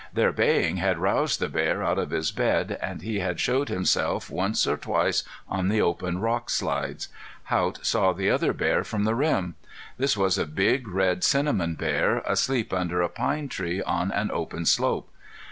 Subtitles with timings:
[0.11, 4.31] Their baying had roused the bear out of his bed, and he had showed himself
[4.31, 7.07] once or twice on the open rock slides.
[7.51, 9.53] Haught saw the other bear from the rim.
[9.99, 14.65] This was a big, red, cinnamon bear asleep under a pine tree on an open
[14.65, 15.07] slope.